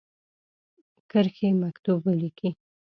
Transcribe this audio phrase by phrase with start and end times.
[1.11, 2.49] کرښې مکتوب ولیکی.